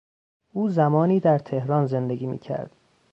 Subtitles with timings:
[0.53, 2.71] او زمانی در تهران زندگی میکرد.